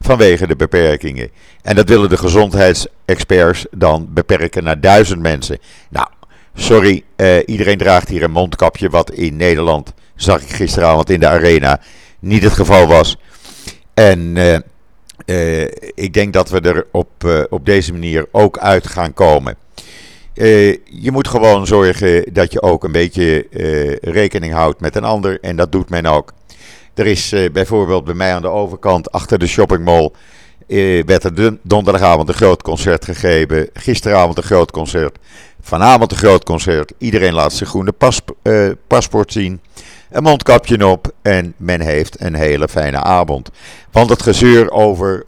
Vanwege 0.00 0.46
de 0.46 0.56
beperkingen. 0.56 1.30
En 1.62 1.76
dat 1.76 1.88
willen 1.88 2.08
de 2.08 2.16
gezondheidsexperts 2.16 3.66
dan 3.70 4.08
beperken 4.10 4.64
naar 4.64 4.80
duizend 4.80 5.20
mensen. 5.20 5.58
Nou, 5.90 6.06
sorry, 6.54 7.02
iedereen 7.46 7.78
draagt 7.78 8.08
hier 8.08 8.22
een 8.22 8.30
mondkapje. 8.30 8.88
Wat 8.88 9.10
in 9.10 9.36
Nederland, 9.36 9.92
zag 10.14 10.42
ik 10.42 10.50
gisteravond 10.50 11.10
in 11.10 11.20
de 11.20 11.28
arena, 11.28 11.80
niet 12.18 12.42
het 12.42 12.52
geval 12.52 12.86
was. 12.86 13.16
En 13.94 14.36
uh, 15.26 15.62
ik 15.94 16.12
denk 16.12 16.32
dat 16.32 16.48
we 16.48 16.60
er 16.60 16.86
op, 16.90 17.46
op 17.50 17.66
deze 17.66 17.92
manier 17.92 18.26
ook 18.30 18.58
uit 18.58 18.86
gaan 18.86 19.14
komen. 19.14 19.56
Uh, 20.34 20.76
je 20.84 21.10
moet 21.10 21.28
gewoon 21.28 21.66
zorgen 21.66 22.32
dat 22.32 22.52
je 22.52 22.62
ook 22.62 22.84
een 22.84 22.92
beetje 22.92 23.46
rekening 24.00 24.52
houdt 24.52 24.80
met 24.80 24.96
een 24.96 25.04
ander. 25.04 25.40
En 25.40 25.56
dat 25.56 25.72
doet 25.72 25.90
men 25.90 26.06
ook. 26.06 26.32
Er 26.94 27.06
is 27.06 27.34
bijvoorbeeld 27.52 28.04
bij 28.04 28.14
mij 28.14 28.34
aan 28.34 28.42
de 28.42 28.48
overkant, 28.48 29.12
achter 29.12 29.38
de 29.38 29.46
shoppingmall, 29.46 30.10
werd 31.06 31.24
er 31.24 31.58
donderdagavond 31.62 32.28
een 32.28 32.34
groot 32.34 32.62
concert 32.62 33.04
gegeven. 33.04 33.68
Gisteravond 33.72 34.36
een 34.36 34.42
groot 34.42 34.70
concert. 34.70 35.18
Vanavond 35.60 36.10
een 36.10 36.16
groot 36.16 36.44
concert. 36.44 36.92
Iedereen 36.98 37.32
laat 37.32 37.52
zijn 37.52 37.68
groene 37.68 37.92
pas, 37.92 38.20
paspoort 38.86 39.32
zien. 39.32 39.60
Een 40.10 40.22
mondkapje 40.22 40.86
op. 40.86 41.12
En 41.22 41.54
men 41.56 41.80
heeft 41.80 42.20
een 42.20 42.34
hele 42.34 42.68
fijne 42.68 43.02
avond. 43.02 43.50
Want 43.90 44.10
het 44.10 44.22
gezeur 44.22 44.70
over 44.70 45.24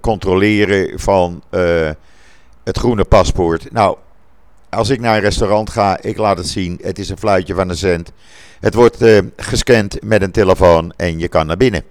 controleren 0.00 1.00
van 1.00 1.42
het 2.64 2.78
groene 2.78 3.04
paspoort. 3.04 3.72
Nou, 3.72 3.96
als 4.70 4.88
ik 4.88 5.00
naar 5.00 5.16
een 5.16 5.22
restaurant 5.22 5.70
ga, 5.70 5.98
ik 6.00 6.16
laat 6.16 6.38
het 6.38 6.48
zien. 6.48 6.78
Het 6.82 6.98
is 6.98 7.08
een 7.08 7.18
fluitje 7.18 7.54
van 7.54 7.68
een 7.68 7.76
cent. 7.76 8.12
Het 8.60 8.74
wordt 8.74 9.02
uh, 9.02 9.18
gescand 9.36 10.02
met 10.02 10.22
een 10.22 10.30
telefoon 10.30 10.92
en 10.96 11.18
je 11.18 11.28
kan 11.28 11.46
naar 11.46 11.56
binnen. 11.56 11.82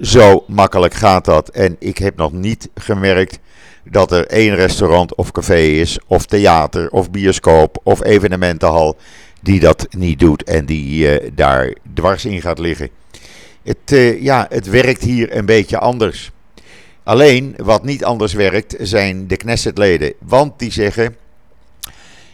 Zo 0.00 0.44
makkelijk 0.46 0.94
gaat 0.94 1.24
dat. 1.24 1.48
En 1.48 1.76
ik 1.78 1.98
heb 1.98 2.16
nog 2.16 2.32
niet 2.32 2.68
gemerkt 2.74 3.38
dat 3.84 4.12
er 4.12 4.26
één 4.26 4.54
restaurant 4.54 5.14
of 5.14 5.32
café 5.32 5.60
is, 5.60 5.98
of 6.06 6.26
theater, 6.26 6.90
of 6.90 7.10
bioscoop, 7.10 7.78
of 7.82 8.04
evenementenhal, 8.04 8.96
die 9.44 9.60
dat 9.60 9.86
niet 9.90 10.18
doet 10.18 10.42
en 10.42 10.66
die 10.66 11.22
uh, 11.22 11.30
daar 11.34 11.74
dwars 11.94 12.24
in 12.24 12.40
gaat 12.40 12.58
liggen. 12.58 12.88
Het, 13.62 13.92
uh, 13.92 14.22
ja, 14.22 14.46
het 14.48 14.66
werkt 14.66 15.02
hier 15.02 15.36
een 15.36 15.46
beetje 15.46 15.78
anders. 15.78 16.30
Alleen 17.02 17.54
wat 17.56 17.84
niet 17.84 18.04
anders 18.04 18.32
werkt 18.32 18.76
zijn 18.78 19.26
de 19.26 19.36
Knessetleden. 19.36 20.12
Want 20.18 20.58
die 20.58 20.72
zeggen 20.72 21.16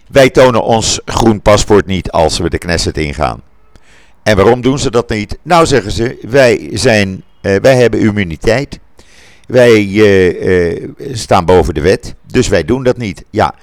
wij 0.09 0.31
tonen 0.31 0.63
ons 0.63 1.01
groen 1.05 1.43
paspoort 1.43 1.87
niet 1.87 2.11
als 2.11 2.39
we 2.39 2.51
de 2.51 2.59
Knesset 2.59 2.99
ingaan. 2.99 3.43
En 4.23 4.37
waarom 4.37 4.61
doen 4.61 4.79
ze 4.79 4.91
dat 4.91 5.09
niet? 5.09 5.39
Nou 5.43 5.67
zeggen 5.67 5.93
ze, 5.93 6.19
wij, 6.23 6.71
zijn, 6.73 7.23
uh, 7.43 7.57
wij 7.57 7.77
hebben 7.77 8.01
immuniteit. 8.01 8.79
Wij 9.47 9.89
staan 11.13 11.45
boven 11.45 11.75
de 11.75 11.81
wet, 11.81 12.15
dus 12.27 12.49
wij 12.49 12.65
doen 12.65 12.83
dat 12.83 12.97
niet. 12.97 13.25
Ja, 13.31 13.55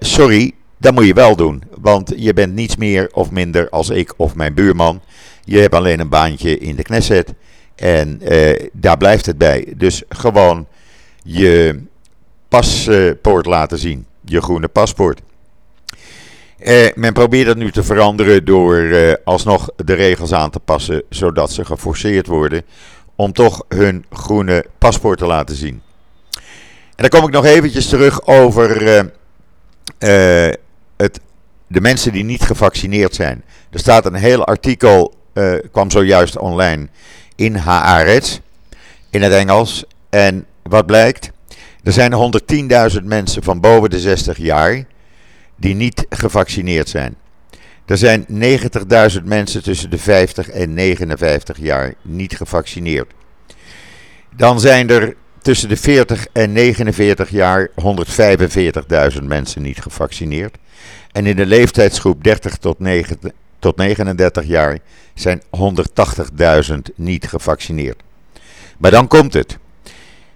sorry, 0.00 0.52
dat 0.78 0.94
moet 0.94 1.06
je 1.06 1.14
wel 1.14 1.36
doen. 1.36 1.62
Want 1.82 2.12
je 2.16 2.32
bent 2.32 2.54
niets 2.54 2.76
meer 2.76 3.08
of 3.12 3.30
minder 3.30 3.68
als 3.68 3.90
ik 3.90 4.14
of 4.16 4.34
mijn 4.34 4.54
buurman. 4.54 5.00
Je 5.44 5.58
hebt 5.58 5.74
alleen 5.74 6.00
een 6.00 6.08
baantje 6.08 6.58
in 6.58 6.76
de 6.76 6.82
Knesset. 6.82 7.34
En 7.74 8.20
daar 8.72 8.96
blijft 8.96 9.26
het 9.26 9.38
bij. 9.38 9.72
Dus 9.76 10.02
gewoon 10.08 10.66
je 11.22 11.80
paspoort 12.48 13.46
laten 13.46 13.78
zien. 13.78 14.06
Je 14.24 14.40
groene 14.42 14.68
paspoort. 14.68 15.20
Eh, 16.62 16.86
men 16.94 17.12
probeert 17.12 17.46
dat 17.46 17.56
nu 17.56 17.70
te 17.70 17.82
veranderen 17.82 18.44
door 18.44 18.76
eh, 18.76 19.14
alsnog 19.24 19.68
de 19.76 19.92
regels 19.92 20.32
aan 20.32 20.50
te 20.50 20.60
passen, 20.60 21.02
zodat 21.08 21.52
ze 21.52 21.64
geforceerd 21.64 22.26
worden 22.26 22.62
om 23.16 23.32
toch 23.32 23.64
hun 23.68 24.04
groene 24.10 24.64
paspoort 24.78 25.18
te 25.18 25.26
laten 25.26 25.56
zien. 25.56 25.82
En 26.96 27.08
dan 27.08 27.08
kom 27.08 27.28
ik 27.28 27.34
nog 27.34 27.44
eventjes 27.44 27.88
terug 27.88 28.26
over 28.26 28.82
het, 30.96 31.20
de 31.72 31.80
mensen 31.80 32.12
die 32.12 32.24
niet 32.24 32.42
gevaccineerd 32.42 33.14
zijn. 33.14 33.44
Er 33.70 33.78
staat 33.78 34.06
een 34.06 34.14
heel 34.14 34.44
artikel, 34.44 35.14
kwam 35.72 35.90
zojuist 35.90 36.38
online 36.38 36.88
in 37.36 37.54
Haaretz, 37.54 38.38
in 39.10 39.22
het 39.22 39.32
Engels. 39.32 39.84
En 40.10 40.46
wat 40.62 40.86
blijkt? 40.86 41.30
Er 41.82 41.92
zijn 41.92 42.32
110.000 42.92 43.04
mensen 43.04 43.42
van 43.42 43.60
boven 43.60 43.90
de 43.90 44.00
60 44.00 44.36
jaar 44.36 44.84
die 45.56 45.74
niet 45.74 46.06
gevaccineerd 46.08 46.88
zijn. 46.88 47.16
Er 47.86 47.98
zijn 47.98 48.26
90.000 49.18 49.24
mensen 49.24 49.62
tussen 49.62 49.90
de 49.90 49.98
50 49.98 50.48
en 50.48 50.74
59 50.74 51.58
jaar 51.58 51.94
niet 52.02 52.36
gevaccineerd. 52.36 53.12
Dan 54.36 54.60
zijn 54.60 54.90
er 54.90 55.16
tussen 55.42 55.68
de 55.68 55.76
40 55.76 56.26
en 56.32 56.52
49 56.52 57.30
jaar 57.30 57.68
145.000 59.14 59.22
mensen 59.22 59.62
niet 59.62 59.80
gevaccineerd. 59.80 60.56
En 61.12 61.26
in 61.26 61.36
de 61.36 61.46
leeftijdsgroep 61.46 62.24
30 62.24 62.56
tot, 62.56 62.78
9, 62.78 63.18
tot 63.58 63.76
39 63.76 64.44
jaar 64.44 64.78
zijn 65.14 65.42
180.000 66.70 66.74
niet 66.94 67.28
gevaccineerd. 67.28 68.02
Maar 68.78 68.90
dan 68.90 69.08
komt 69.08 69.32
het. 69.32 69.58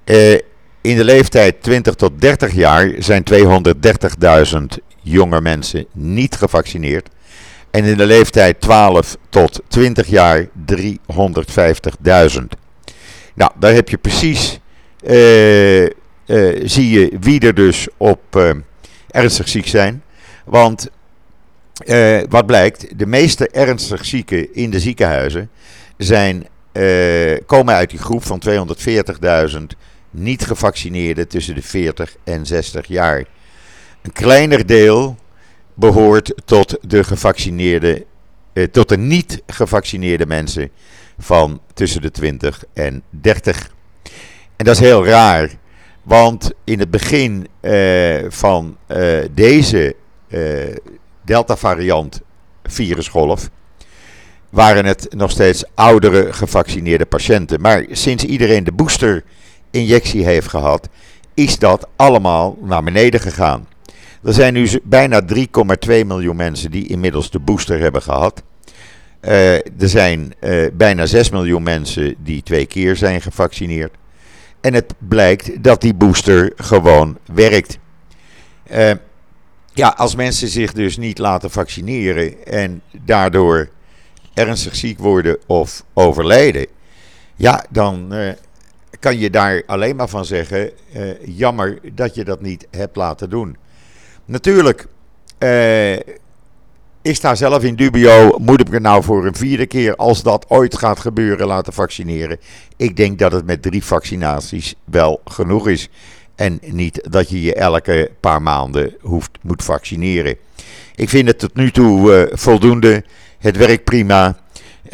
Uh, 0.05 0.33
in 0.81 0.97
de 0.97 1.05
leeftijd 1.05 1.63
20 1.63 1.95
tot 1.95 2.21
30 2.21 2.53
jaar 2.53 2.93
zijn 2.99 3.23
230.000 3.33 4.59
jonge 5.03 5.41
mensen 5.41 5.87
niet 5.93 6.35
gevaccineerd. 6.35 7.09
En 7.71 7.85
in 7.85 7.97
de 7.97 8.07
leeftijd 8.07 8.61
12 8.61 9.17
tot 9.29 9.61
20 9.69 10.07
jaar 10.07 10.49
350.000. 10.73 10.81
Nou, 13.35 13.51
daar 13.59 13.73
heb 13.73 13.89
je 13.89 13.97
precies, 13.97 14.61
uh, 15.07 15.83
uh, 15.83 15.89
zie 16.65 16.91
je 16.91 17.17
wie 17.21 17.41
er 17.41 17.55
dus 17.55 17.89
op 17.97 18.55
ernstig 19.11 19.49
ziek 19.49 19.67
zijn. 19.67 20.03
Want 20.47 20.89
wat 22.29 22.47
blijkt, 22.47 22.99
de 22.99 23.07
meeste 23.07 23.49
ernstig 23.49 24.05
zieken 24.05 24.55
in 24.55 24.71
de 24.71 24.81
ziekenhuizen 24.81 25.51
zijn, 25.97 26.47
komen 27.47 27.75
uit 27.75 27.91
die 27.91 27.99
groep 27.99 28.25
van 28.25 28.43
240.000 28.49 29.63
niet 30.11 30.47
gevaccineerden 30.47 31.29
tussen 31.29 31.55
de 31.55 31.63
40 31.63 32.17
en 32.25 32.47
60 32.47 32.87
jaar. 32.87 33.25
Een 34.03 34.13
kleiner 34.13 34.67
deel 34.67 35.17
behoort 35.75 36.33
tot 36.45 36.79
de 36.81 37.05
gevaccineerde, 37.05 38.05
eh, 38.53 38.65
tot 38.65 38.89
de 38.89 38.97
niet 38.97 39.43
gevaccineerde 39.47 40.27
mensen 40.27 40.71
van 41.19 41.61
tussen 41.75 42.03
de 42.03 42.11
20 42.11 42.65
en 42.73 43.03
30. 43.11 43.71
En 44.57 44.65
dat 44.65 44.75
is 44.75 44.81
heel 44.81 45.07
raar, 45.07 45.51
want 46.03 46.51
in 46.65 46.79
het 46.79 46.91
begin 46.91 47.49
eh, 47.61 48.25
van 48.29 48.77
eh, 48.87 49.19
deze 49.31 49.87
eh, 49.87 49.95
Delta-variant 51.25 52.21
virusgolf 52.63 53.51
waren 54.51 54.85
het 54.85 55.07
nog 55.11 55.31
steeds 55.31 55.65
oudere 55.75 56.33
gevaccineerde 56.33 57.07
patiënten. 57.07 57.61
Maar 57.61 57.85
sinds 57.91 58.25
iedereen 58.25 58.65
de 58.65 58.73
booster-injectie 58.73 60.25
heeft 60.25 60.49
gehad, 60.49 60.89
is 61.35 61.59
dat 61.59 61.89
allemaal 61.97 62.59
naar 62.63 62.83
beneden 62.83 63.21
gegaan. 63.21 63.69
Er 64.23 64.33
zijn 64.33 64.53
nu 64.55 64.69
bijna 64.83 65.23
3,2 65.35 65.37
miljoen 65.87 66.37
mensen 66.37 66.71
die 66.71 66.89
inmiddels 66.89 67.31
de 67.31 67.39
booster 67.39 67.81
hebben 67.81 68.03
gehad. 68.03 68.43
Uh, 69.23 69.55
er 69.55 69.89
zijn 69.89 70.35
uh, 70.41 70.67
bijna 70.73 71.07
6 71.07 71.31
miljoen 71.31 71.63
mensen 71.63 72.15
die 72.19 72.43
twee 72.43 72.67
keer 72.67 72.97
zijn 72.97 73.21
gevaccineerd. 73.21 73.95
En 74.61 74.75
het 74.75 74.95
blijkt 74.99 75.63
dat 75.63 75.81
die 75.81 75.95
booster 75.95 76.53
gewoon 76.57 77.19
werkt. 77.33 77.79
Uh, 78.73 78.91
ja, 79.77 79.89
als 79.97 80.15
mensen 80.15 80.49
zich 80.49 80.73
dus 80.73 80.97
niet 80.97 81.19
laten 81.19 81.51
vaccineren 81.51 82.47
en 82.47 82.83
daardoor 83.05 83.69
ernstig 84.35 84.77
ziek 84.77 84.99
worden 84.99 85.39
of 85.47 85.85
overlijden, 85.93 86.67
ja, 87.37 87.65
dan 87.71 88.15
uh, 88.15 88.33
kan 89.01 89.19
je 89.19 89.31
daar 89.31 89.63
alleen 89.67 89.97
maar 89.97 90.09
van 90.09 90.25
zeggen: 90.25 90.71
uh, 90.97 91.11
jammer 91.25 91.79
dat 91.93 92.15
je 92.15 92.25
dat 92.25 92.41
niet 92.41 92.67
hebt 92.71 92.97
laten 92.97 93.31
doen. 93.31 93.57
Natuurlijk, 94.25 94.87
uh, 95.39 95.93
ik 97.03 97.15
sta 97.15 97.35
zelf 97.35 97.63
in 97.63 97.75
dubio. 97.75 98.39
Moet 98.39 98.61
ik 98.61 98.75
er 98.75 98.81
nou 98.81 99.03
voor 99.03 99.27
een 99.27 99.35
vierde 99.35 99.67
keer, 99.67 99.97
als 99.97 100.23
dat 100.23 100.45
ooit 100.49 100.79
gaat 100.79 101.01
gebeuren, 101.01 101.47
laten 101.47 101.73
vaccineren? 101.73 102.39
Ik 102.77 102.97
denk 102.97 103.19
dat 103.19 103.33
het 103.33 103.47
met 103.47 103.63
drie 103.63 103.85
vaccinaties 103.85 104.75
wel 104.85 105.21
genoeg 105.25 105.69
is. 105.69 105.89
En 106.37 106.59
niet 106.63 107.07
dat 107.11 107.29
je 107.29 107.43
je 107.43 107.55
elke 107.55 108.11
paar 108.21 108.43
maanden 108.43 108.95
hoeft, 109.01 109.31
moet 109.41 109.65
vaccineren. 109.65 110.37
Ik 110.95 111.09
vind 111.09 111.29
het 111.29 111.39
tot 111.39 111.55
nu 111.55 111.71
toe 111.71 112.27
uh, 112.29 112.37
voldoende. 112.37 113.05
Het 113.39 113.57
werkt 113.57 113.85
prima 113.85 114.27
uh, 114.27 114.93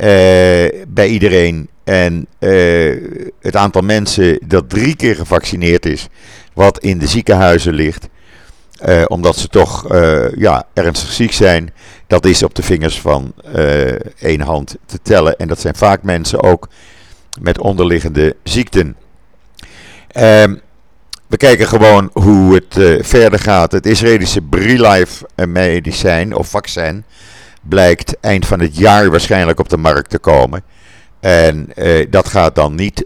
bij 0.88 1.06
iedereen. 1.08 1.68
En 1.84 2.26
uh, 2.38 2.96
het 3.40 3.56
aantal 3.56 3.82
mensen 3.82 4.38
dat 4.46 4.70
drie 4.70 4.96
keer 4.96 5.16
gevaccineerd 5.16 5.86
is, 5.86 6.08
wat 6.52 6.78
in 6.78 6.98
de 6.98 7.06
ziekenhuizen 7.06 7.72
ligt, 7.72 8.08
omdat 9.06 9.36
ze 9.36 9.48
toch 9.48 9.86
ja, 10.36 10.66
ernstig 10.74 11.12
ziek 11.12 11.32
zijn, 11.32 11.72
dat 12.06 12.26
is 12.26 12.42
op 12.42 12.54
de 12.54 12.62
vingers 12.62 13.00
van 13.00 13.34
één 14.18 14.40
hand 14.40 14.76
te 14.86 14.98
tellen. 15.02 15.36
En 15.36 15.48
dat 15.48 15.60
zijn 15.60 15.74
vaak 15.74 16.02
mensen 16.02 16.42
ook 16.42 16.68
met 17.40 17.58
onderliggende 17.58 18.36
ziekten. 18.42 18.96
Ehm 20.08 20.54
kijken 21.42 21.66
gewoon 21.66 22.10
hoe 22.12 22.54
het 22.54 22.76
uh, 22.76 23.02
verder 23.02 23.38
gaat. 23.38 23.72
Het 23.72 23.86
Israëlische 23.86 24.40
Brilife 24.40 25.26
medicijn 25.46 26.34
of 26.34 26.48
vaccin 26.48 27.04
blijkt 27.62 28.16
eind 28.20 28.46
van 28.46 28.60
het 28.60 28.76
jaar 28.76 29.10
waarschijnlijk 29.10 29.58
op 29.58 29.68
de 29.68 29.76
markt 29.76 30.10
te 30.10 30.18
komen. 30.18 30.62
En 31.20 31.72
uh, 31.76 32.06
dat 32.10 32.28
gaat 32.28 32.54
dan 32.54 32.74
niet 32.74 33.04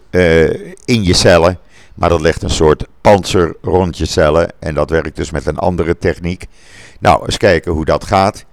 in 0.84 1.04
je 1.04 1.14
cellen, 1.14 1.58
maar 1.94 2.08
dat 2.08 2.20
legt 2.20 2.42
een 2.42 2.50
soort 2.50 2.86
panzer 3.00 3.56
rond 3.62 3.98
je 3.98 4.06
cellen. 4.06 4.52
En 4.58 4.74
dat 4.74 4.90
werkt 4.90 5.16
dus 5.16 5.30
met 5.30 5.46
een 5.46 5.58
andere 5.58 5.98
techniek. 5.98 6.46
Nou, 7.00 7.24
eens 7.24 7.36
kijken 7.36 7.72
hoe 7.72 7.84
dat 7.84 8.04
gaat. 8.04 8.44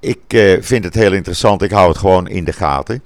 ik 0.00 0.58
vind 0.60 0.84
het 0.84 0.94
heel 0.94 1.12
interessant. 1.12 1.62
Ik 1.62 1.70
hou 1.70 1.88
het 1.88 1.98
gewoon 1.98 2.28
in 2.28 2.44
de 2.44 2.52
gaten. 2.52 3.02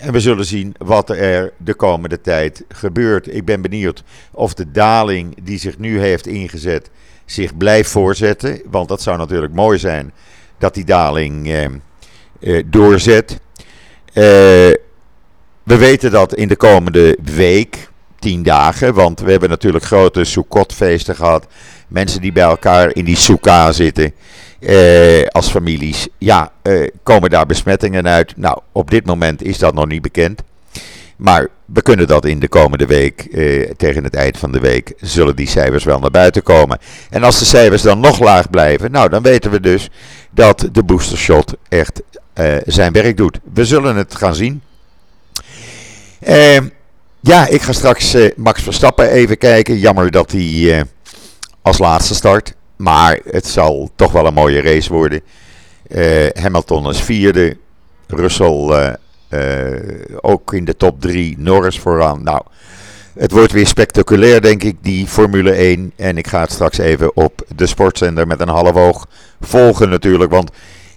En 0.00 0.12
we 0.12 0.20
zullen 0.20 0.44
zien 0.44 0.74
wat 0.78 1.10
er 1.10 1.52
de 1.56 1.74
komende 1.74 2.20
tijd 2.20 2.64
gebeurt. 2.68 3.34
Ik 3.34 3.44
ben 3.44 3.62
benieuwd 3.62 4.02
of 4.32 4.54
de 4.54 4.70
daling 4.70 5.36
die 5.42 5.58
zich 5.58 5.78
nu 5.78 6.00
heeft 6.00 6.26
ingezet 6.26 6.90
zich 7.30 7.56
blijft 7.56 7.90
voorzetten. 7.90 8.62
Want 8.70 8.88
dat 8.88 9.02
zou 9.02 9.16
natuurlijk 9.16 9.52
mooi 9.52 9.78
zijn 9.78 10.12
dat 10.58 10.74
die 10.74 10.84
daling 10.84 11.48
eh, 11.48 11.64
eh, 12.40 12.64
doorzet. 12.66 13.40
Eh, 14.12 14.24
we 15.62 15.76
weten 15.76 16.10
dat 16.10 16.34
in 16.34 16.48
de 16.48 16.56
komende 16.56 17.18
week, 17.22 17.88
tien 18.18 18.42
dagen, 18.42 18.94
want 18.94 19.20
we 19.20 19.30
hebben 19.30 19.48
natuurlijk 19.48 19.84
grote 19.84 20.24
Sukkot-feesten 20.24 21.16
gehad. 21.16 21.46
Mensen 21.90 22.20
die 22.20 22.32
bij 22.32 22.42
elkaar 22.44 22.94
in 22.94 23.04
die 23.04 23.16
Sukkah 23.16 23.72
zitten 23.72 24.12
eh, 24.60 25.26
als 25.26 25.50
families. 25.50 26.08
Ja, 26.18 26.52
eh, 26.62 26.88
komen 27.02 27.30
daar 27.30 27.46
besmettingen 27.46 28.08
uit? 28.08 28.36
Nou, 28.36 28.58
op 28.72 28.90
dit 28.90 29.06
moment 29.06 29.42
is 29.42 29.58
dat 29.58 29.74
nog 29.74 29.86
niet 29.86 30.02
bekend. 30.02 30.42
Maar 31.16 31.48
we 31.64 31.82
kunnen 31.82 32.06
dat 32.06 32.24
in 32.24 32.40
de 32.40 32.48
komende 32.48 32.86
week, 32.86 33.20
eh, 33.20 33.70
tegen 33.76 34.04
het 34.04 34.14
eind 34.14 34.38
van 34.38 34.52
de 34.52 34.60
week, 34.60 34.92
zullen 35.00 35.36
die 35.36 35.48
cijfers 35.48 35.84
wel 35.84 35.98
naar 35.98 36.10
buiten 36.10 36.42
komen. 36.42 36.78
En 37.10 37.22
als 37.22 37.38
de 37.38 37.44
cijfers 37.44 37.82
dan 37.82 38.00
nog 38.00 38.18
laag 38.18 38.50
blijven, 38.50 38.90
nou 38.90 39.08
dan 39.08 39.22
weten 39.22 39.50
we 39.50 39.60
dus 39.60 39.90
dat 40.30 40.68
de 40.72 40.82
boostershot 40.82 41.54
echt 41.68 42.02
eh, 42.32 42.56
zijn 42.66 42.92
werk 42.92 43.16
doet. 43.16 43.38
We 43.52 43.64
zullen 43.64 43.96
het 43.96 44.14
gaan 44.14 44.34
zien. 44.34 44.62
Ehm, 46.20 46.68
ja, 47.20 47.46
ik 47.46 47.62
ga 47.62 47.72
straks 47.72 48.14
eh, 48.14 48.30
Max 48.36 48.62
Verstappen 48.62 49.10
even 49.10 49.38
kijken. 49.38 49.78
Jammer 49.78 50.10
dat 50.10 50.32
hij 50.32 50.78
eh, 50.78 50.82
als 51.70 51.78
laatste 51.78 52.14
start. 52.14 52.54
Maar 52.76 53.18
het 53.24 53.46
zal 53.46 53.90
toch 53.96 54.12
wel 54.12 54.26
een 54.26 54.34
mooie 54.34 54.62
race 54.62 54.92
worden. 54.92 55.20
Uh, 55.88 56.26
Hamilton 56.32 56.88
is 56.88 57.00
vierde. 57.00 57.56
Russell 58.06 58.94
uh, 59.30 59.40
ook 60.20 60.54
in 60.54 60.64
de 60.64 60.76
top 60.76 61.00
drie. 61.00 61.34
Norris 61.38 61.78
vooraan. 61.78 62.22
Nou, 62.22 62.42
het 63.14 63.32
wordt 63.32 63.52
weer 63.52 63.66
spectaculair, 63.66 64.40
denk 64.40 64.62
ik, 64.62 64.76
die 64.80 65.06
Formule 65.06 65.50
1. 65.52 65.92
En 65.96 66.18
ik 66.18 66.26
ga 66.26 66.40
het 66.40 66.52
straks 66.52 66.78
even 66.78 67.16
op 67.16 67.42
de 67.56 67.66
sportzender 67.66 68.26
met 68.26 68.40
een 68.40 68.48
half 68.48 68.74
oog 68.74 69.06
volgen 69.40 69.88
natuurlijk. 69.88 70.30
Want 70.30 70.50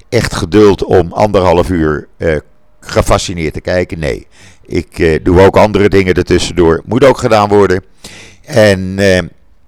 echt 0.10 0.36
geduld 0.36 0.84
om 0.84 1.12
anderhalf 1.12 1.70
uur 1.70 2.08
gefascineerd 2.80 3.54
te 3.54 3.62
kijken, 3.62 4.00
nee. 4.00 4.28
Ik 4.66 5.20
doe 5.24 5.42
ook 5.42 5.58
andere 5.58 5.90
dingen 5.90 6.14
ertussendoor. 6.14 6.82
Moet 6.86 7.06
ook 7.06 7.18
gedaan 7.18 7.50
worden. 7.50 7.84
En 8.46 9.00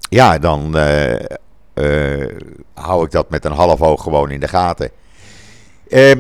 ja, 0.10 0.40
dan 0.40 0.78
uh, 0.78 2.26
hou 2.74 3.06
ik 3.06 3.12
dat 3.12 3.30
met 3.30 3.46
een 3.46 3.52
half 3.52 3.82
oog 3.82 4.04
gewoon 4.04 4.32
in 4.32 4.40
de 4.40 4.48
gaten. 4.48 4.90
Uh, 5.88 6.12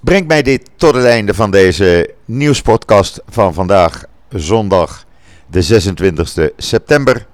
brengt 0.00 0.28
mij 0.28 0.42
dit 0.42 0.70
tot 0.76 0.94
het 0.94 1.04
einde 1.04 1.34
van 1.34 1.50
deze 1.50 2.14
nieuwspodcast 2.24 3.20
van 3.28 3.54
vandaag, 3.54 4.04
zondag 4.28 5.04
de 5.46 5.62
26 5.62 6.50
september. 6.56 7.26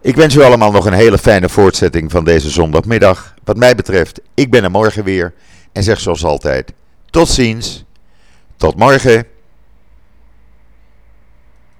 Ik 0.00 0.16
wens 0.16 0.34
u 0.34 0.42
allemaal 0.42 0.70
nog 0.72 0.86
een 0.86 0.92
hele 0.92 1.18
fijne 1.18 1.48
voortzetting 1.48 2.10
van 2.10 2.24
deze 2.24 2.50
zondagmiddag. 2.50 3.34
Wat 3.44 3.56
mij 3.56 3.74
betreft, 3.74 4.20
ik 4.34 4.50
ben 4.50 4.64
er 4.64 4.70
morgen 4.70 5.04
weer 5.04 5.34
en 5.72 5.82
zeg 5.82 6.00
zoals 6.00 6.24
altijd: 6.24 6.72
tot 7.10 7.28
ziens, 7.28 7.84
tot 8.56 8.76
morgen. 8.76 9.26